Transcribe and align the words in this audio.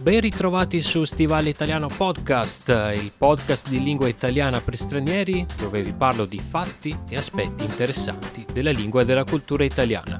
Ben 0.00 0.20
ritrovati 0.20 0.80
su 0.80 1.04
Stivale 1.04 1.50
Italiano 1.50 1.88
Podcast, 1.88 2.68
il 2.94 3.12
podcast 3.14 3.68
di 3.68 3.82
lingua 3.82 4.08
italiana 4.08 4.58
per 4.62 4.78
stranieri 4.78 5.44
dove 5.58 5.82
vi 5.82 5.92
parlo 5.92 6.24
di 6.24 6.40
fatti 6.40 6.96
e 7.10 7.18
aspetti 7.18 7.64
interessanti 7.64 8.46
della 8.50 8.70
lingua 8.70 9.02
e 9.02 9.04
della 9.04 9.24
cultura 9.24 9.62
italiana. 9.62 10.18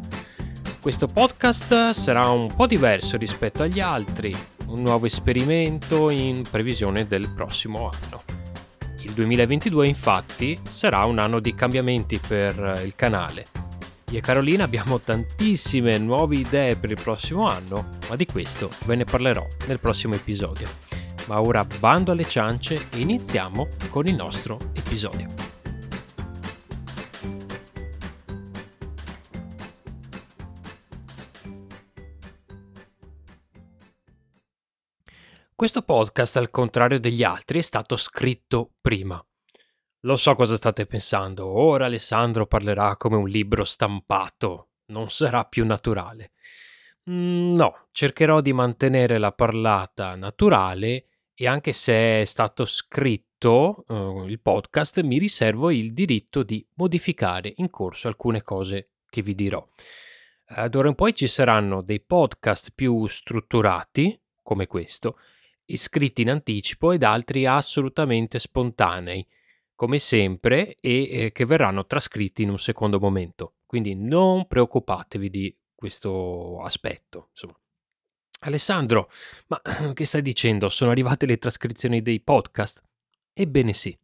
Questo 0.82 1.06
podcast 1.06 1.92
sarà 1.92 2.28
un 2.28 2.54
po' 2.54 2.66
diverso 2.66 3.16
rispetto 3.16 3.62
agli 3.62 3.80
altri, 3.80 4.36
un 4.66 4.82
nuovo 4.82 5.06
esperimento 5.06 6.10
in 6.10 6.42
previsione 6.42 7.06
del 7.06 7.30
prossimo 7.30 7.88
anno. 7.90 8.20
Il 9.00 9.12
2022 9.12 9.88
infatti 9.88 10.58
sarà 10.62 11.04
un 11.04 11.18
anno 11.18 11.40
di 11.40 11.54
cambiamenti 11.54 12.18
per 12.18 12.82
il 12.84 12.92
canale 12.94 13.59
io 14.10 14.18
e 14.18 14.20
Carolina 14.20 14.64
abbiamo 14.64 14.98
tantissime 14.98 15.96
nuove 15.98 16.36
idee 16.36 16.74
per 16.74 16.90
il 16.90 17.00
prossimo 17.00 17.46
anno, 17.46 17.90
ma 18.08 18.16
di 18.16 18.26
questo 18.26 18.68
ve 18.84 18.96
ne 18.96 19.04
parlerò 19.04 19.46
nel 19.68 19.78
prossimo 19.78 20.14
episodio. 20.14 20.68
Ma 21.28 21.40
ora 21.40 21.64
bando 21.78 22.10
alle 22.10 22.24
ciance 22.24 22.88
e 22.90 22.98
iniziamo 22.98 23.68
con 23.88 24.08
il 24.08 24.16
nostro 24.16 24.58
episodio. 24.74 25.28
Questo 35.54 35.82
podcast, 35.82 36.36
al 36.36 36.50
contrario 36.50 36.98
degli 36.98 37.22
altri, 37.22 37.58
è 37.58 37.62
stato 37.62 37.94
scritto 37.96 38.72
prima. 38.80 39.22
Lo 40.04 40.16
so 40.16 40.34
cosa 40.34 40.56
state 40.56 40.86
pensando, 40.86 41.46
ora 41.46 41.84
Alessandro 41.84 42.46
parlerà 42.46 42.96
come 42.96 43.16
un 43.16 43.28
libro 43.28 43.64
stampato, 43.64 44.68
non 44.86 45.10
sarà 45.10 45.44
più 45.44 45.66
naturale. 45.66 46.30
Mm, 47.10 47.54
no, 47.54 47.88
cercherò 47.92 48.40
di 48.40 48.54
mantenere 48.54 49.18
la 49.18 49.32
parlata 49.32 50.14
naturale 50.14 51.04
e 51.34 51.46
anche 51.46 51.74
se 51.74 52.22
è 52.22 52.24
stato 52.24 52.64
scritto 52.64 53.84
uh, 53.88 54.24
il 54.26 54.40
podcast 54.40 55.02
mi 55.02 55.18
riservo 55.18 55.70
il 55.70 55.92
diritto 55.92 56.42
di 56.44 56.66
modificare 56.76 57.52
in 57.56 57.68
corso 57.68 58.08
alcune 58.08 58.42
cose 58.42 58.92
che 59.10 59.20
vi 59.20 59.34
dirò. 59.34 59.62
Uh, 60.48 60.68
d'ora 60.68 60.88
in 60.88 60.94
poi 60.94 61.14
ci 61.14 61.26
saranno 61.26 61.82
dei 61.82 62.00
podcast 62.00 62.72
più 62.74 63.06
strutturati, 63.06 64.18
come 64.42 64.66
questo, 64.66 65.18
iscritti 65.66 66.22
in 66.22 66.30
anticipo 66.30 66.90
ed 66.92 67.02
altri 67.02 67.44
assolutamente 67.44 68.38
spontanei 68.38 69.26
come 69.80 69.98
sempre, 69.98 70.76
e 70.78 71.08
eh, 71.10 71.32
che 71.32 71.46
verranno 71.46 71.86
trascritti 71.86 72.42
in 72.42 72.50
un 72.50 72.58
secondo 72.58 73.00
momento. 73.00 73.54
Quindi 73.64 73.94
non 73.94 74.46
preoccupatevi 74.46 75.30
di 75.30 75.56
questo 75.74 76.60
aspetto. 76.62 77.28
Insomma. 77.30 77.58
Alessandro, 78.40 79.10
ma 79.46 79.58
che 79.94 80.04
stai 80.04 80.20
dicendo? 80.20 80.68
Sono 80.68 80.90
arrivate 80.90 81.24
le 81.24 81.38
trascrizioni 81.38 82.02
dei 82.02 82.20
podcast? 82.20 82.82
Ebbene 83.32 83.72
sì. 83.72 83.98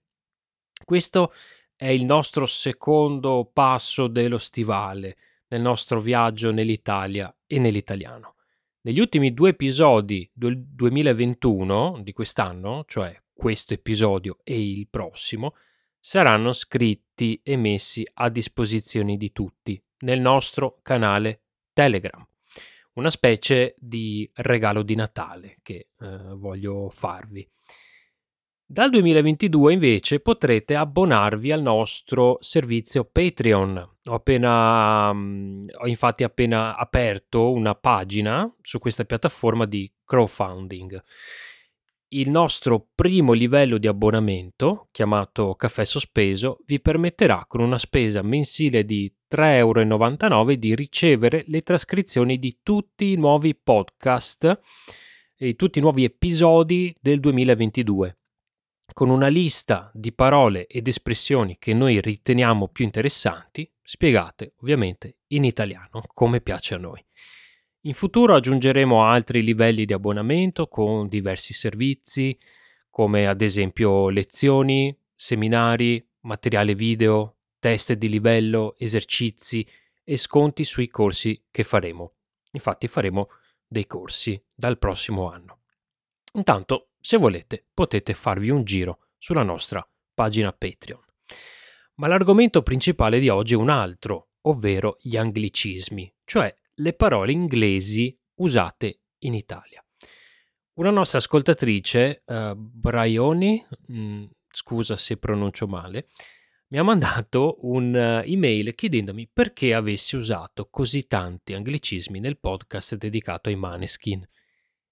Questo 0.82 1.34
è 1.74 1.88
il 1.88 2.06
nostro 2.06 2.46
secondo 2.46 3.50
passo 3.52 4.06
dello 4.06 4.38
stivale 4.38 5.18
nel 5.48 5.60
nostro 5.60 6.00
viaggio 6.00 6.52
nell'Italia 6.52 7.36
e 7.46 7.58
nell'italiano. 7.58 8.36
Negli 8.80 8.98
ultimi 9.00 9.34
due 9.34 9.50
episodi 9.50 10.26
del 10.32 10.58
2021 10.58 12.00
di 12.02 12.14
quest'anno, 12.14 12.86
cioè 12.88 13.14
questo 13.34 13.74
episodio 13.74 14.38
e 14.42 14.58
il 14.58 14.88
prossimo, 14.88 15.52
saranno 16.06 16.52
scritti 16.52 17.40
e 17.42 17.56
messi 17.56 18.06
a 18.14 18.28
disposizione 18.28 19.16
di 19.16 19.32
tutti 19.32 19.82
nel 20.02 20.20
nostro 20.20 20.78
canale 20.80 21.40
Telegram. 21.72 22.24
Una 22.92 23.10
specie 23.10 23.74
di 23.76 24.30
regalo 24.34 24.82
di 24.82 24.94
Natale 24.94 25.56
che 25.62 25.86
eh, 25.98 26.06
voglio 26.36 26.90
farvi. 26.90 27.44
Dal 28.64 28.88
2022 28.90 29.72
invece 29.72 30.20
potrete 30.20 30.76
abbonarvi 30.76 31.50
al 31.50 31.62
nostro 31.62 32.38
servizio 32.40 33.04
Patreon. 33.04 33.96
Ho 34.04 34.14
appena 34.14 35.12
mm, 35.12 35.70
ho 35.78 35.88
infatti 35.88 36.22
appena 36.22 36.76
aperto 36.76 37.50
una 37.50 37.74
pagina 37.74 38.48
su 38.62 38.78
questa 38.78 39.04
piattaforma 39.04 39.66
di 39.66 39.92
crowdfunding 40.04 41.02
il 42.08 42.30
nostro 42.30 42.88
primo 42.94 43.32
livello 43.32 43.78
di 43.78 43.86
abbonamento, 43.86 44.88
chiamato 44.92 45.54
Caffè 45.54 45.84
Sospeso, 45.84 46.58
vi 46.66 46.80
permetterà 46.80 47.44
con 47.48 47.60
una 47.60 47.78
spesa 47.78 48.22
mensile 48.22 48.84
di 48.84 49.12
3,99 49.28 49.50
euro 49.56 50.54
di 50.54 50.74
ricevere 50.74 51.44
le 51.48 51.62
trascrizioni 51.62 52.38
di 52.38 52.58
tutti 52.62 53.12
i 53.12 53.16
nuovi 53.16 53.54
podcast 53.54 54.60
e 55.36 55.54
tutti 55.56 55.78
i 55.78 55.82
nuovi 55.82 56.04
episodi 56.04 56.94
del 57.00 57.20
2022 57.20 58.18
con 58.96 59.10
una 59.10 59.28
lista 59.28 59.90
di 59.92 60.10
parole 60.10 60.66
ed 60.66 60.88
espressioni 60.88 61.58
che 61.58 61.74
noi 61.74 62.00
riteniamo 62.00 62.68
più 62.68 62.84
interessanti, 62.84 63.70
spiegate 63.82 64.54
ovviamente 64.60 65.18
in 65.28 65.44
italiano 65.44 66.02
come 66.14 66.40
piace 66.40 66.76
a 66.76 66.78
noi. 66.78 67.04
In 67.86 67.94
futuro 67.94 68.34
aggiungeremo 68.34 69.04
altri 69.04 69.44
livelli 69.44 69.84
di 69.84 69.92
abbonamento 69.92 70.66
con 70.66 71.06
diversi 71.06 71.54
servizi, 71.54 72.36
come 72.90 73.28
ad 73.28 73.40
esempio 73.40 74.08
lezioni, 74.08 74.96
seminari, 75.14 76.04
materiale 76.22 76.74
video, 76.74 77.36
test 77.60 77.92
di 77.92 78.08
livello, 78.08 78.74
esercizi 78.76 79.64
e 80.02 80.16
sconti 80.16 80.64
sui 80.64 80.88
corsi 80.88 81.44
che 81.48 81.62
faremo. 81.62 82.14
Infatti 82.50 82.88
faremo 82.88 83.28
dei 83.64 83.86
corsi 83.86 84.42
dal 84.52 84.78
prossimo 84.78 85.30
anno. 85.30 85.60
Intanto, 86.32 86.88
se 86.98 87.16
volete, 87.18 87.66
potete 87.72 88.14
farvi 88.14 88.50
un 88.50 88.64
giro 88.64 89.10
sulla 89.16 89.44
nostra 89.44 89.88
pagina 90.12 90.52
Patreon. 90.52 91.04
Ma 91.94 92.08
l'argomento 92.08 92.64
principale 92.64 93.20
di 93.20 93.28
oggi 93.28 93.54
è 93.54 93.56
un 93.56 93.70
altro, 93.70 94.30
ovvero 94.42 94.96
gli 95.00 95.16
anglicismi, 95.16 96.12
cioè 96.24 96.52
le 96.76 96.92
parole 96.92 97.32
inglesi 97.32 98.16
usate 98.36 99.00
in 99.20 99.34
Italia. 99.34 99.84
Una 100.74 100.90
nostra 100.90 101.18
ascoltatrice, 101.18 102.22
uh, 102.26 102.54
Braioni, 102.54 103.64
mh, 103.86 103.98
mm, 103.98 104.24
scusa 104.50 104.96
se 104.96 105.16
pronuncio 105.16 105.66
male, 105.66 106.08
mi 106.68 106.78
ha 106.78 106.82
mandato 106.82 107.58
un'email 107.60 108.68
uh, 108.68 108.72
chiedendomi 108.72 109.30
perché 109.32 109.72
avessi 109.72 110.16
usato 110.16 110.68
così 110.68 111.06
tanti 111.06 111.54
anglicismi 111.54 112.20
nel 112.20 112.38
podcast 112.38 112.96
dedicato 112.96 113.48
ai 113.48 113.56
Maneskin. 113.56 114.28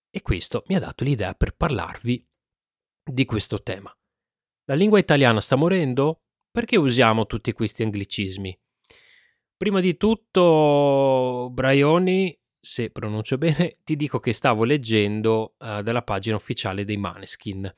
E 0.09 0.22
questo 0.22 0.62
mi 0.69 0.77
ha 0.77 0.78
dato 0.78 1.05
l'idea 1.05 1.34
per 1.34 1.55
parlarvi 1.55 2.27
di 3.03 3.25
questo 3.25 3.62
tema. 3.62 3.95
La 4.66 4.75
lingua 4.75 4.99
italiana 4.99 5.41
sta 5.41 5.56
morendo? 5.56 6.22
Perché 6.51 6.77
usiamo 6.77 7.27
tutti 7.27 7.53
questi 7.53 7.83
anglicismi? 7.83 8.59
Prima 9.56 9.81
di 9.81 9.97
tutto, 9.97 11.48
Braioni, 11.53 12.37
se 12.59 12.91
pronuncio 12.91 13.38
bene, 13.38 13.78
ti 13.84 13.94
dico 13.94 14.19
che 14.19 14.32
stavo 14.32 14.65
leggendo 14.65 15.54
uh, 15.59 15.81
dalla 15.82 16.03
pagina 16.03 16.37
ufficiale 16.37 16.84
dei 16.84 16.97
Maneskin. 16.97 17.72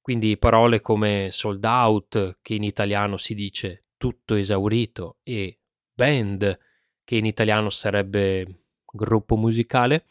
Quindi 0.00 0.38
parole 0.38 0.80
come 0.80 1.30
sold 1.32 1.64
out, 1.64 2.38
che 2.40 2.54
in 2.54 2.62
italiano 2.62 3.16
si 3.16 3.34
dice 3.34 3.86
tutto 3.96 4.36
esaurito, 4.36 5.18
e 5.24 5.58
band, 5.92 6.58
che 7.02 7.16
in 7.16 7.26
italiano 7.26 7.70
sarebbe 7.70 8.64
gruppo 8.84 9.36
musicale, 9.36 10.06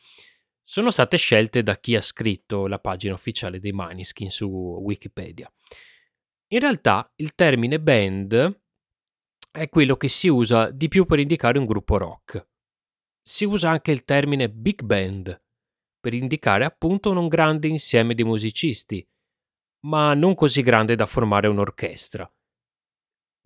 sono 0.63 0.91
state 0.91 1.15
scelte 1.15 1.63
da 1.63 1.77
chi 1.77 1.95
ha 1.95 2.01
scritto 2.01 2.67
la 2.67 2.79
pagina 2.79 3.13
ufficiale 3.13 3.59
dei 3.59 3.71
Maneskin 3.71 4.29
su 4.29 4.47
Wikipedia. 4.47 5.49
In 6.47 6.59
realtà 6.59 7.09
il 7.15 7.35
termine 7.35 7.79
band 7.79 8.63
è 9.55 9.69
quello 9.69 9.95
che 9.95 10.09
si 10.09 10.27
usa 10.27 10.69
di 10.69 10.87
più 10.87 11.05
per 11.05 11.19
indicare 11.19 11.57
un 11.57 11.65
gruppo 11.65 11.97
rock. 11.97 12.47
Si 13.21 13.45
usa 13.45 13.69
anche 13.69 13.91
il 13.91 14.03
termine 14.03 14.49
big 14.49 14.81
band 14.83 15.41
per 15.99 16.13
indicare 16.13 16.65
appunto 16.65 17.09
un 17.09 17.27
grande 17.27 17.67
insieme 17.67 18.13
di 18.13 18.23
musicisti, 18.23 19.07
ma 19.85 20.13
non 20.13 20.35
così 20.35 20.61
grande 20.61 20.95
da 20.95 21.05
formare 21.05 21.47
un'orchestra. 21.47 22.31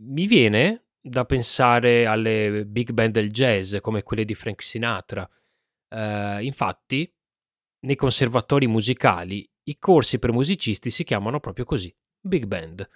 Mi 0.01 0.25
viene 0.25 0.87
da 0.99 1.25
pensare 1.25 2.05
alle 2.05 2.65
big 2.65 2.91
band 2.91 3.13
del 3.13 3.31
jazz 3.31 3.77
come 3.77 4.03
quelle 4.03 4.25
di 4.25 4.35
Frank 4.35 4.61
Sinatra. 4.61 5.29
Uh, 5.89 6.41
infatti, 6.41 7.11
nei 7.85 7.95
conservatori 7.95 8.67
musicali 8.67 9.49
i 9.63 9.77
corsi 9.77 10.19
per 10.19 10.31
musicisti 10.31 10.89
si 10.89 11.03
chiamano 11.03 11.39
proprio 11.39 11.65
così, 11.65 11.95
big 12.19 12.45
band 12.45 12.87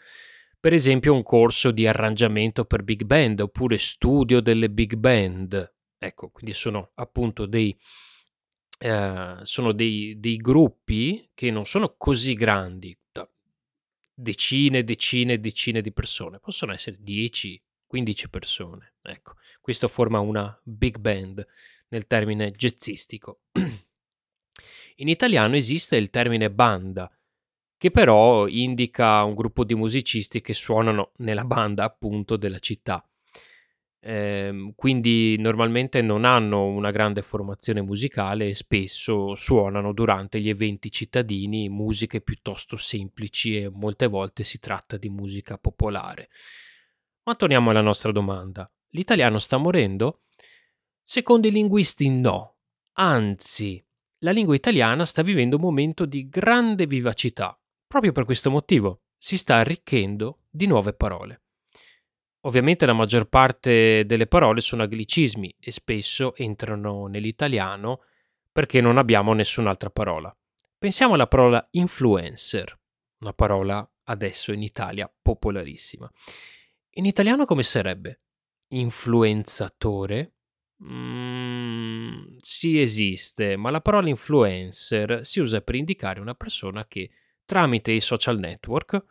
per 0.63 0.71
esempio 0.71 1.13
un 1.13 1.23
corso 1.23 1.71
di 1.71 1.85
arrangiamento 1.85 2.63
per 2.63 2.83
big 2.83 3.03
band 3.03 3.41
oppure 3.41 3.77
studio 3.77 4.39
delle 4.39 4.69
big 4.69 4.95
band. 4.95 5.73
Ecco, 5.97 6.29
quindi 6.29 6.53
sono 6.53 6.91
appunto 6.95 7.45
dei, 7.45 7.77
eh, 8.79 9.39
sono 9.41 9.73
dei, 9.73 10.17
dei 10.21 10.37
gruppi 10.37 11.29
che 11.33 11.51
non 11.51 11.65
sono 11.65 11.95
così 11.97 12.33
grandi, 12.33 12.97
decine, 14.13 14.77
e 14.77 14.83
decine, 14.85 15.33
e 15.33 15.39
decine 15.39 15.81
di 15.81 15.91
persone, 15.91 16.39
possono 16.39 16.71
essere 16.71 16.95
10, 16.97 17.61
15 17.85 18.29
persone. 18.29 18.93
Ecco, 19.01 19.33
questo 19.59 19.89
forma 19.89 20.19
una 20.19 20.57
big 20.63 20.97
band 20.97 21.45
nel 21.89 22.07
termine 22.07 22.51
jazzistico. 22.51 23.41
In 24.95 25.09
italiano 25.09 25.57
esiste 25.57 25.97
il 25.97 26.09
termine 26.09 26.49
banda, 26.49 27.11
che 27.83 27.91
però 27.91 28.47
indica 28.47 29.21
un 29.23 29.35
gruppo 29.35 29.65
di 29.65 29.75
musicisti 29.75 30.39
che 30.39 30.53
suonano 30.53 31.11
nella 31.17 31.43
banda 31.43 31.83
appunto 31.83 32.37
della 32.37 32.59
città. 32.59 33.05
Eh, 33.99 34.71
quindi 34.73 35.35
normalmente 35.37 36.01
non 36.01 36.23
hanno 36.23 36.65
una 36.65 36.91
grande 36.91 37.21
formazione 37.21 37.81
musicale 37.81 38.47
e 38.47 38.53
spesso 38.53 39.35
suonano 39.35 39.91
durante 39.91 40.39
gli 40.39 40.47
eventi 40.47 40.93
cittadini 40.93 41.67
musiche 41.67 42.21
piuttosto 42.21 42.77
semplici 42.77 43.57
e 43.57 43.67
molte 43.67 44.07
volte 44.07 44.45
si 44.45 44.59
tratta 44.59 44.95
di 44.95 45.09
musica 45.09 45.57
popolare. 45.57 46.29
Ma 47.23 47.35
torniamo 47.35 47.71
alla 47.71 47.81
nostra 47.81 48.13
domanda. 48.13 48.71
L'italiano 48.91 49.39
sta 49.39 49.57
morendo? 49.57 50.21
Secondo 51.03 51.47
i 51.47 51.51
linguisti 51.51 52.07
no, 52.07 52.59
anzi, 52.93 53.85
la 54.19 54.31
lingua 54.31 54.55
italiana 54.55 55.03
sta 55.03 55.21
vivendo 55.21 55.57
un 55.57 55.63
momento 55.63 56.05
di 56.05 56.29
grande 56.29 56.85
vivacità. 56.85 57.57
Proprio 57.93 58.11
per 58.11 58.25
questo 58.25 58.49
motivo 58.49 59.03
si 59.19 59.37
sta 59.37 59.57
arricchendo 59.57 60.45
di 60.49 60.65
nuove 60.65 60.93
parole. 60.93 61.43
Ovviamente 62.47 62.87
la 62.87 62.93
maggior 62.93 63.29
parte 63.29 64.03
delle 64.07 64.25
parole 64.25 64.61
sono 64.61 64.81
anglicismi 64.81 65.57
e 65.59 65.71
spesso 65.71 66.35
entrano 66.35 67.05
nell'italiano 67.05 67.99
perché 68.51 68.81
non 68.81 68.97
abbiamo 68.97 69.33
nessun'altra 69.33 69.91
parola. 69.91 70.35
Pensiamo 70.75 71.13
alla 71.13 71.27
parola 71.27 71.67
influencer, 71.69 72.75
una 73.19 73.33
parola 73.33 73.87
adesso 74.05 74.51
in 74.53 74.63
Italia 74.63 75.07
popolarissima. 75.21 76.11
In 76.93 77.05
italiano 77.05 77.45
come 77.45 77.61
sarebbe? 77.61 78.21
Influenzatore? 78.69 80.33
Mm, 80.83 82.37
sì, 82.41 82.81
esiste, 82.81 83.55
ma 83.55 83.69
la 83.69 83.81
parola 83.81 84.09
influencer 84.09 85.23
si 85.23 85.39
usa 85.39 85.61
per 85.61 85.75
indicare 85.75 86.19
una 86.19 86.33
persona 86.33 86.87
che 86.87 87.11
tramite 87.53 87.91
i 87.91 88.01
social 88.01 88.39
network, 88.39 89.05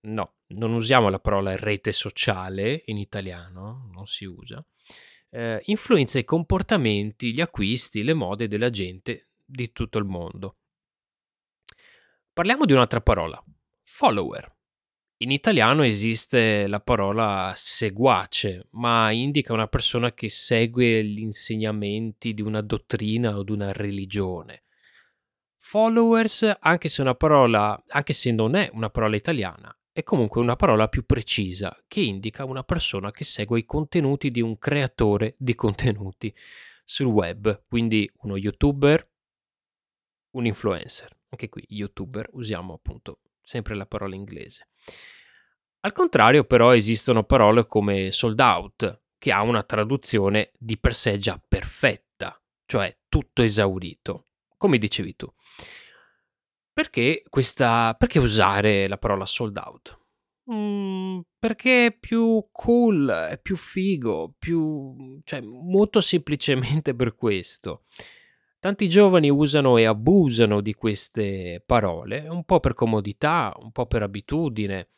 no, 0.00 0.34
non 0.48 0.74
usiamo 0.74 1.08
la 1.08 1.18
parola 1.18 1.56
rete 1.56 1.90
sociale 1.90 2.82
in 2.84 2.98
italiano, 2.98 3.88
non 3.94 4.04
si 4.04 4.26
usa, 4.26 4.62
eh, 5.30 5.62
influenza 5.64 6.18
i 6.18 6.24
comportamenti, 6.24 7.32
gli 7.32 7.40
acquisti, 7.40 8.02
le 8.02 8.12
mode 8.12 8.46
della 8.46 8.68
gente 8.68 9.28
di 9.42 9.72
tutto 9.72 9.96
il 9.96 10.04
mondo. 10.04 10.56
Parliamo 12.34 12.66
di 12.66 12.74
un'altra 12.74 13.00
parola, 13.00 13.42
follower. 13.84 14.54
In 15.22 15.30
italiano 15.30 15.82
esiste 15.82 16.66
la 16.66 16.80
parola 16.80 17.54
seguace, 17.56 18.66
ma 18.72 19.10
indica 19.12 19.54
una 19.54 19.68
persona 19.68 20.12
che 20.12 20.28
segue 20.28 21.02
gli 21.02 21.20
insegnamenti 21.20 22.34
di 22.34 22.42
una 22.42 22.60
dottrina 22.60 23.38
o 23.38 23.42
di 23.42 23.52
una 23.52 23.72
religione. 23.72 24.64
Followers, 25.64 26.56
anche 26.58 26.88
se, 26.88 27.00
una 27.00 27.14
parola, 27.14 27.80
anche 27.86 28.12
se 28.12 28.32
non 28.32 28.56
è 28.56 28.68
una 28.74 28.90
parola 28.90 29.14
italiana, 29.14 29.74
è 29.92 30.02
comunque 30.02 30.40
una 30.40 30.56
parola 30.56 30.88
più 30.88 31.06
precisa 31.06 31.82
che 31.86 32.00
indica 32.00 32.44
una 32.44 32.64
persona 32.64 33.12
che 33.12 33.24
segue 33.24 33.60
i 33.60 33.64
contenuti 33.64 34.30
di 34.30 34.42
un 34.42 34.58
creatore 34.58 35.36
di 35.38 35.54
contenuti 35.54 36.34
sul 36.84 37.06
web, 37.06 37.64
quindi 37.68 38.10
uno 38.22 38.36
youtuber, 38.36 39.08
un 40.32 40.46
influencer. 40.46 41.16
Anche 41.30 41.48
qui 41.48 41.64
youtuber 41.68 42.28
usiamo 42.32 42.74
appunto 42.74 43.20
sempre 43.40 43.76
la 43.76 43.86
parola 43.86 44.16
inglese. 44.16 44.68
Al 45.84 45.92
contrario 45.92 46.44
però 46.44 46.74
esistono 46.74 47.22
parole 47.22 47.66
come 47.66 48.10
sold 48.10 48.40
out, 48.40 49.04
che 49.16 49.30
ha 49.30 49.42
una 49.42 49.62
traduzione 49.62 50.50
di 50.58 50.76
per 50.76 50.94
sé 50.94 51.18
già 51.18 51.40
perfetta, 51.48 52.38
cioè 52.66 52.94
tutto 53.08 53.42
esaurito, 53.42 54.26
come 54.62 54.78
dicevi 54.78 55.16
tu. 55.16 55.26
Perché, 56.72 57.24
questa, 57.28 57.96
perché 57.98 58.20
usare 58.20 58.86
la 58.86 58.96
parola 58.96 59.26
sold 59.26 59.56
out? 59.56 59.98
Mm, 60.52 61.20
perché 61.36 61.86
è 61.86 61.98
più 61.98 62.46
cool, 62.52 63.08
è 63.08 63.40
più 63.40 63.56
figo, 63.56 64.34
più, 64.38 65.20
cioè, 65.24 65.40
molto 65.40 66.00
semplicemente 66.00 66.94
per 66.94 67.16
questo. 67.16 67.86
Tanti 68.60 68.88
giovani 68.88 69.30
usano 69.30 69.76
e 69.78 69.84
abusano 69.84 70.60
di 70.60 70.74
queste 70.74 71.60
parole, 71.66 72.28
un 72.28 72.44
po' 72.44 72.60
per 72.60 72.74
comodità, 72.74 73.52
un 73.58 73.72
po' 73.72 73.86
per 73.86 74.02
abitudine 74.02 74.90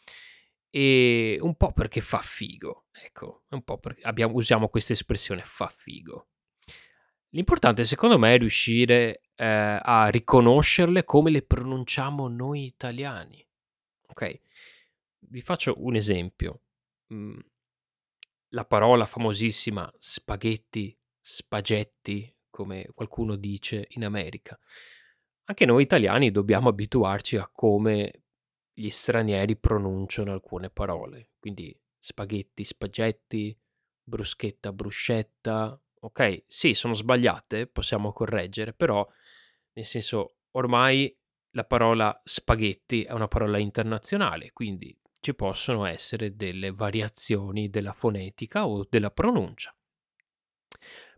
e 0.69 1.39
un 1.41 1.57
po' 1.57 1.73
perché 1.73 2.03
fa 2.03 2.19
figo. 2.19 2.89
Ecco, 2.93 3.45
un 3.49 3.63
po' 3.63 3.79
perché 3.79 4.03
abbiamo, 4.03 4.35
usiamo 4.35 4.69
questa 4.69 4.93
espressione 4.93 5.41
fa 5.43 5.73
figo. 5.75 6.29
L'importante 7.35 7.83
secondo 7.85 8.17
me 8.17 8.35
è 8.35 8.39
riuscire 8.39 9.23
eh, 9.35 9.45
a 9.45 10.09
riconoscerle 10.09 11.03
come 11.03 11.31
le 11.31 11.43
pronunciamo 11.43 12.29
noi 12.29 12.65
italiani. 12.65 13.45
Ok? 14.07 14.41
Vi 15.19 15.43
faccio 15.43 15.75
un 15.79 15.97
esempio. 15.97 16.61
Mm, 17.13 17.39
la 18.51 18.65
parola 18.65 19.05
famosissima 19.05 19.93
spaghetti, 19.99 20.97
spagetti, 21.21 22.33
come 22.51 22.89
qualcuno 22.95 23.35
dice 23.35 23.87
in 23.91 24.05
America. 24.05 24.57
Anche 25.47 25.65
noi 25.65 25.83
italiani 25.83 26.31
dobbiamo 26.31 26.69
abituarci 26.69 27.37
a 27.37 27.51
come 27.53 28.23
gli 28.73 28.91
stranieri 28.91 29.57
pronunciano 29.57 30.33
alcune 30.33 30.71
parole. 30.71 31.33
Quindi 31.41 31.77
spaghetti, 31.99 32.63
spagetti, 32.63 33.59
bruschetta, 34.05 34.73
bruscetta, 34.73 35.77
ok, 36.05 36.45
sì, 36.47 36.75
sono 36.75 36.93
sbagliate, 36.93 37.67
possiamo 37.67 38.13
correggere, 38.13 38.75
però 38.75 39.07
nel 39.73 39.87
senso 39.87 40.37
ormai 40.53 41.17
la 41.53 41.65
parola 41.65 42.21
spaghetti 42.25 43.05
è 43.05 43.13
una 43.13 43.29
parola 43.29 43.59
internazionale, 43.59 44.53
quindi 44.53 44.97
ci 45.21 45.35
possono 45.35 45.87
essere 45.87 46.37
delle 46.37 46.73
variazioni 46.73 47.71
della 47.71 47.95
fonetica 47.95 48.67
o 48.67 48.87
della 48.89 49.11
pronuncia. 49.11 49.75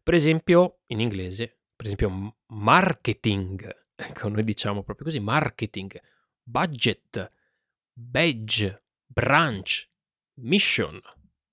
Per 0.03 0.15
esempio, 0.15 0.83
in 0.87 1.00
inglese, 1.00 1.62
per 1.75 1.87
esempio, 1.87 2.37
marketing, 2.47 3.87
ecco, 3.97 4.29
noi 4.29 4.44
diciamo 4.44 4.85
proprio 4.85 5.07
così, 5.07 5.19
marketing, 5.19 6.00
budget, 6.43 7.33
badge, 7.93 8.85
branch, 9.05 9.90
mission, 10.35 11.00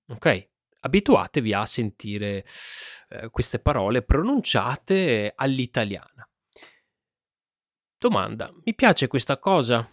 ok? 0.06 0.52
Abituatevi 0.84 1.52
a 1.52 1.66
sentire 1.66 2.44
eh, 3.08 3.30
queste 3.30 3.58
parole 3.58 4.02
pronunciate 4.02 5.32
all'italiana. 5.34 6.28
Domanda, 7.96 8.52
mi 8.64 8.74
piace 8.74 9.06
questa 9.06 9.38
cosa? 9.38 9.88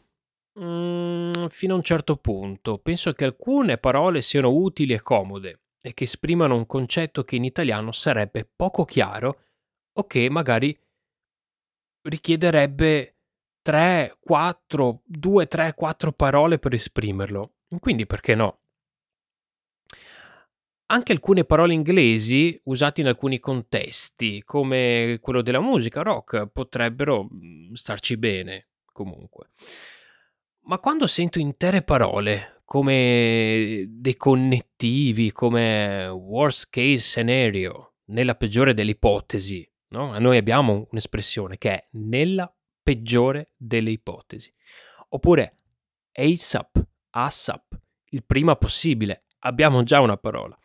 Mm, 0.59 1.45
fino 1.47 1.73
a 1.73 1.77
un 1.77 1.83
certo 1.83 2.17
punto. 2.17 2.77
Penso 2.79 3.13
che 3.13 3.23
alcune 3.23 3.77
parole 3.77 4.21
siano 4.21 4.49
utili 4.49 4.93
e 4.93 5.01
comode 5.01 5.61
e 5.81 5.93
che 5.93 6.03
esprimano 6.03 6.55
un 6.55 6.65
concetto 6.65 7.23
che 7.23 7.37
in 7.37 7.45
italiano 7.45 7.91
sarebbe 7.93 8.49
poco 8.53 8.83
chiaro 8.83 9.45
o 9.93 10.05
che 10.05 10.29
magari 10.29 10.77
richiederebbe 12.03 13.15
3, 13.61 14.17
4, 14.19 15.01
2, 15.05 15.47
3, 15.47 15.73
4 15.73 16.11
parole 16.11 16.59
per 16.59 16.73
esprimerlo. 16.73 17.53
Quindi 17.79 18.05
perché 18.05 18.35
no? 18.35 18.60
Anche 20.91 21.13
alcune 21.13 21.45
parole 21.45 21.73
inglesi 21.73 22.59
usate 22.65 22.99
in 22.99 23.07
alcuni 23.07 23.39
contesti, 23.39 24.43
come 24.43 25.19
quello 25.21 25.41
della 25.41 25.61
musica 25.61 26.01
rock, 26.01 26.47
potrebbero 26.47 27.29
mm, 27.33 27.71
starci 27.71 28.17
bene 28.17 28.67
comunque. 28.91 29.51
Ma 30.63 30.79
quando 30.79 31.07
sento 31.07 31.39
intere 31.39 31.81
parole 31.81 32.61
come 32.65 33.85
dei 33.87 34.17
connettivi, 34.17 35.31
come 35.31 36.07
worst 36.07 36.67
case 36.69 36.97
scenario, 36.97 37.93
nella 38.07 38.35
peggiore 38.35 38.73
delle 38.73 38.91
ipotesi, 38.91 39.65
no? 39.91 40.19
Noi 40.19 40.35
abbiamo 40.35 40.87
un'espressione 40.91 41.57
che 41.57 41.71
è 41.71 41.87
nella 41.91 42.53
peggiore 42.83 43.53
delle 43.55 43.91
ipotesi. 43.91 44.53
Oppure 45.09 45.55
ASAP, 46.11 46.85
ASAP, 47.11 47.79
il 48.09 48.25
prima 48.25 48.57
possibile, 48.57 49.23
abbiamo 49.41 49.83
già 49.83 49.99
una 49.99 50.17
parola. 50.17 50.57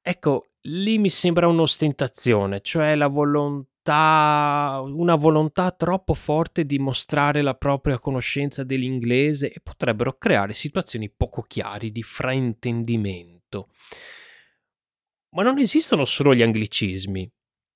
Ecco, 0.00 0.50
lì 0.62 0.98
mi 0.98 1.10
sembra 1.10 1.48
un'ostentazione, 1.48 2.60
cioè 2.60 2.94
la 2.94 3.08
volontà, 3.08 4.80
una 4.84 5.14
volontà 5.16 5.72
troppo 5.72 6.14
forte 6.14 6.64
di 6.64 6.78
mostrare 6.78 7.42
la 7.42 7.54
propria 7.54 7.98
conoscenza 7.98 8.62
dell'inglese 8.62 9.52
e 9.52 9.60
potrebbero 9.60 10.16
creare 10.16 10.52
situazioni 10.52 11.10
poco 11.10 11.42
chiari 11.42 11.90
di 11.90 12.02
fraintendimento. 12.02 13.70
Ma 15.30 15.42
non 15.42 15.58
esistono 15.58 16.04
solo 16.04 16.34
gli 16.34 16.42
anglicismi. 16.42 17.30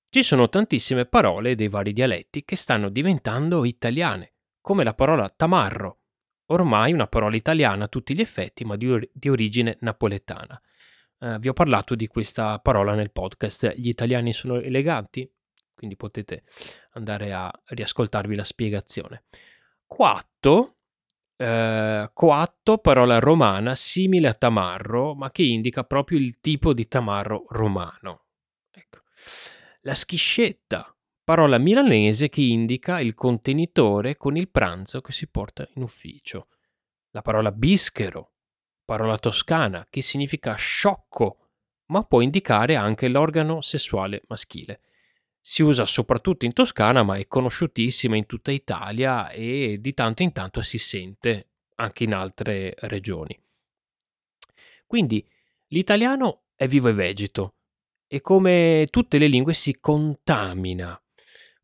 Ci 0.09 0.23
sono 0.23 0.49
tantissime 0.49 1.06
parole 1.06 1.54
dei 1.54 1.68
vari 1.68 1.92
dialetti 1.92 2.44
che 2.44 2.56
stanno 2.56 2.88
diventando 2.88 3.64
italiane, 3.64 4.35
come 4.61 4.82
la 4.82 4.94
parola 4.94 5.28
tamarro, 5.28 6.00
ormai 6.50 6.92
una 6.92 7.07
parola 7.07 7.37
italiana 7.37 7.85
a 7.85 7.88
tutti 7.88 8.14
gli 8.14 8.21
effetti, 8.21 8.64
ma 8.64 8.76
di, 8.76 8.88
or- 8.88 9.09
di 9.12 9.28
origine 9.28 9.76
napoletana. 9.80 10.61
Uh, 11.19 11.38
vi 11.38 11.49
ho 11.49 11.52
parlato 11.52 11.95
di 11.95 12.07
questa 12.07 12.59
parola 12.61 12.95
nel 12.95 13.11
podcast. 13.11 13.75
Gli 13.76 13.88
italiani 13.88 14.33
sono 14.33 14.61
eleganti? 14.61 15.30
quindi 15.80 15.97
potete 15.97 16.45
andare 16.90 17.33
a 17.33 17.50
riascoltarvi 17.69 18.35
la 18.35 18.45
spiegazione. 18.45 19.25
Coatto, 19.87 20.76
eh, 21.37 22.11
coatto, 22.12 22.78
parola 22.78 23.19
romana 23.19 23.75
simile 23.75 24.28
a 24.28 24.35
tamarro, 24.35 25.14
ma 25.14 25.30
che 25.30 25.42
indica 25.42 25.83
proprio 25.85 26.19
il 26.19 26.38
tipo 26.40 26.75
di 26.75 26.87
tamarro 26.87 27.47
romano. 27.49 28.26
Ecco. 28.71 29.04
La 29.80 29.95
schiscetta, 29.95 30.95
parola 31.30 31.58
milanese 31.58 32.28
che 32.28 32.40
indica 32.40 32.99
il 32.99 33.14
contenitore 33.14 34.16
con 34.16 34.37
il 34.37 34.49
pranzo 34.49 35.00
che 35.00 35.12
si 35.12 35.28
porta 35.28 35.64
in 35.76 35.82
ufficio. 35.82 36.49
La 37.10 37.22
parola 37.22 37.52
bischero, 37.52 38.32
parola 38.84 39.16
toscana 39.16 39.87
che 39.88 40.02
significa 40.02 40.56
sciocco, 40.56 41.50
ma 41.92 42.02
può 42.02 42.20
indicare 42.20 42.75
anche 42.75 43.06
l'organo 43.06 43.60
sessuale 43.60 44.22
maschile. 44.26 44.80
Si 45.40 45.62
usa 45.62 45.87
soprattutto 45.87 46.46
in 46.46 46.52
Toscana, 46.52 47.04
ma 47.04 47.16
è 47.16 47.28
conosciutissima 47.28 48.16
in 48.16 48.26
tutta 48.26 48.50
Italia 48.50 49.30
e 49.30 49.78
di 49.80 49.94
tanto 49.94 50.25
in 50.25 50.32
tanto 50.32 50.62
si 50.62 50.78
sente 50.78 51.50
anche 51.76 52.02
in 52.02 52.12
altre 52.12 52.75
regioni. 52.76 53.40
Quindi 54.84 55.25
l'italiano 55.68 56.46
è 56.56 56.66
vivo 56.66 56.88
e 56.88 56.92
vegeto 56.92 57.54
e 58.08 58.20
come 58.20 58.88
tutte 58.90 59.16
le 59.16 59.28
lingue 59.28 59.54
si 59.54 59.78
contamina 59.78 61.00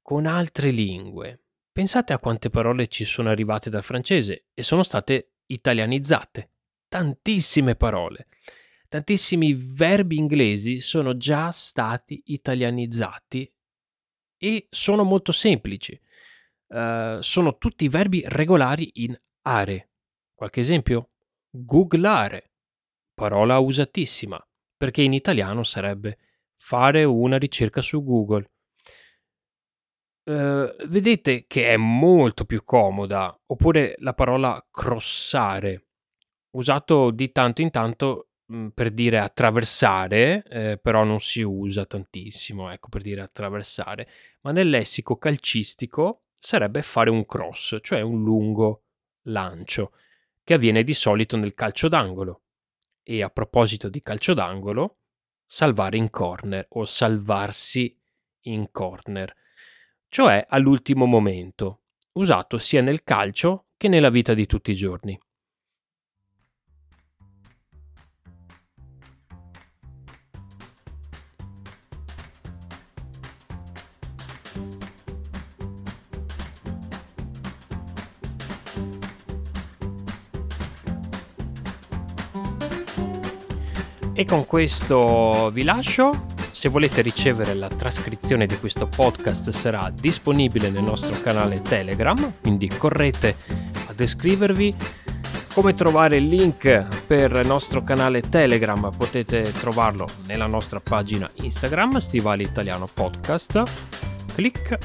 con 0.06 0.24
altre 0.26 0.70
lingue. 0.70 1.46
Pensate 1.72 2.12
a 2.12 2.20
quante 2.20 2.48
parole 2.48 2.86
ci 2.86 3.04
sono 3.04 3.28
arrivate 3.28 3.70
dal 3.70 3.82
francese 3.82 4.46
e 4.54 4.62
sono 4.62 4.84
state 4.84 5.32
italianizzate. 5.46 6.50
Tantissime 6.86 7.74
parole. 7.74 8.28
Tantissimi 8.88 9.52
verbi 9.54 10.16
inglesi 10.16 10.78
sono 10.78 11.16
già 11.16 11.50
stati 11.50 12.22
italianizzati 12.26 13.52
e 14.38 14.68
sono 14.70 15.02
molto 15.02 15.32
semplici. 15.32 16.00
Uh, 16.68 17.20
sono 17.20 17.58
tutti 17.58 17.88
verbi 17.88 18.22
regolari 18.28 18.88
in 19.02 19.20
are. 19.42 19.90
Qualche 20.34 20.60
esempio? 20.60 21.10
Googlare, 21.50 22.52
parola 23.12 23.58
usatissima, 23.58 24.40
perché 24.76 25.02
in 25.02 25.14
italiano 25.14 25.64
sarebbe 25.64 26.18
fare 26.54 27.02
una 27.02 27.38
ricerca 27.38 27.80
su 27.80 28.04
Google. 28.04 28.52
Uh, 30.26 30.74
vedete 30.88 31.46
che 31.46 31.68
è 31.68 31.76
molto 31.76 32.44
più 32.44 32.64
comoda, 32.64 33.38
oppure 33.46 33.94
la 33.98 34.12
parola 34.12 34.64
crossare, 34.70 35.86
usato 36.50 37.10
di 37.10 37.30
tanto 37.30 37.62
in 37.62 37.70
tanto 37.70 38.26
Mhmm, 38.48 38.68
per 38.70 38.92
dire 38.92 39.18
attraversare, 39.18 40.44
eh, 40.48 40.78
però 40.78 41.02
non 41.04 41.20
si 41.20 41.42
usa 41.42 41.84
tantissimo, 41.84 42.70
ecco, 42.70 42.88
per 42.88 43.02
dire 43.02 43.20
attraversare, 43.20 44.08
ma 44.42 44.52
nel 44.52 44.68
lessico 44.68 45.16
calcistico 45.16 46.22
sarebbe 46.38 46.82
fare 46.82 47.10
un 47.10 47.26
cross, 47.26 47.78
cioè 47.80 48.00
un 48.02 48.22
lungo 48.22 48.84
lancio, 49.22 49.92
che 50.44 50.54
avviene 50.54 50.84
di 50.84 50.94
solito 50.94 51.36
nel 51.36 51.54
calcio 51.54 51.88
d'angolo. 51.88 52.42
E 53.02 53.22
a 53.22 53.30
proposito 53.30 53.88
di 53.88 54.00
calcio 54.00 54.32
d'angolo, 54.34 54.98
salvare 55.44 55.96
in 55.96 56.10
corner 56.10 56.66
o 56.70 56.84
salvarsi 56.84 57.98
in 58.42 58.70
corner, 58.70 59.34
cioè 60.16 60.46
all'ultimo 60.48 61.04
momento, 61.04 61.82
usato 62.12 62.56
sia 62.56 62.80
nel 62.80 63.02
calcio 63.02 63.66
che 63.76 63.86
nella 63.86 64.08
vita 64.08 64.32
di 64.32 64.46
tutti 64.46 64.70
i 64.70 64.74
giorni. 64.74 65.20
E 84.14 84.24
con 84.24 84.46
questo 84.46 85.50
vi 85.50 85.62
lascio. 85.62 86.25
Se 86.66 86.72
volete 86.72 87.00
ricevere 87.00 87.54
la 87.54 87.68
trascrizione 87.68 88.44
di 88.44 88.58
questo 88.58 88.88
podcast 88.88 89.50
sarà 89.50 89.88
disponibile 89.94 90.68
nel 90.68 90.82
nostro 90.82 91.14
canale 91.20 91.62
Telegram, 91.62 92.32
quindi 92.40 92.66
correte 92.66 93.36
ad 93.86 94.00
iscrivervi. 94.00 94.74
Come 95.54 95.74
trovare 95.74 96.16
il 96.16 96.26
link 96.26 97.04
per 97.06 97.30
il 97.40 97.46
nostro 97.46 97.84
canale 97.84 98.20
Telegram 98.20 98.90
potete 98.96 99.42
trovarlo 99.42 100.08
nella 100.26 100.46
nostra 100.46 100.80
pagina 100.80 101.30
Instagram 101.34 101.98
Stivali 101.98 102.42
Italiano 102.42 102.88
Podcast. 102.92 103.62
Clic 104.34 104.76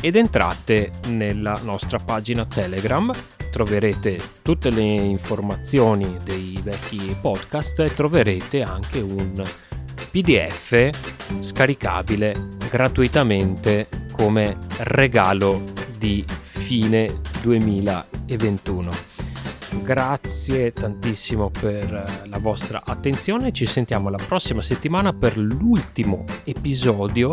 ed 0.00 0.16
entrate 0.16 0.90
nella 1.10 1.56
nostra 1.62 1.98
pagina 1.98 2.44
Telegram 2.44 3.08
troverete 3.52 4.18
tutte 4.42 4.70
le 4.70 4.82
informazioni 4.82 6.16
dei 6.24 6.58
vecchi 6.60 7.16
podcast 7.20 7.78
e 7.78 7.94
troverete 7.94 8.62
anche 8.62 9.00
un 9.00 9.42
PDF 10.10 10.90
scaricabile 11.40 12.48
gratuitamente 12.68 13.88
come 14.12 14.58
regalo 14.78 15.62
di 15.96 16.24
fine 16.26 17.20
2021. 17.42 18.90
Grazie 19.84 20.72
tantissimo 20.72 21.50
per 21.50 22.24
la 22.24 22.38
vostra 22.38 22.82
attenzione, 22.84 23.52
ci 23.52 23.66
sentiamo 23.66 24.08
la 24.08 24.18
prossima 24.26 24.62
settimana 24.62 25.12
per 25.12 25.36
l'ultimo 25.38 26.24
episodio 26.42 27.32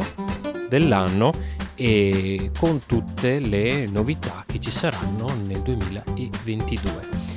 dell'anno 0.69 1.31
e 1.73 2.51
con 2.59 2.79
tutte 2.85 3.39
le 3.39 3.87
novità 3.87 4.43
che 4.45 4.59
ci 4.59 4.71
saranno 4.71 5.33
nel 5.47 5.61
2022. 5.61 7.36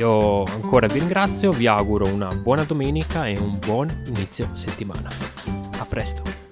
Io 0.00 0.44
ancora 0.44 0.86
vi 0.86 0.98
ringrazio, 0.98 1.50
vi 1.50 1.66
auguro 1.66 2.08
una 2.10 2.34
buona 2.34 2.64
domenica 2.64 3.26
e 3.26 3.38
un 3.38 3.58
buon 3.58 3.86
inizio 4.06 4.48
settimana. 4.54 5.10
A 5.78 5.84
presto! 5.84 6.49